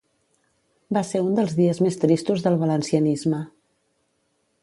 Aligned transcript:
Va 0.97 1.03
ser 1.09 1.21
un 1.25 1.35
dels 1.39 1.53
dies 1.59 1.81
més 1.87 1.99
tristos 2.05 2.45
del 2.47 2.59
valencianisme. 2.65 3.45